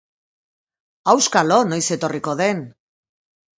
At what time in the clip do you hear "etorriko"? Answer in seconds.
1.99-2.37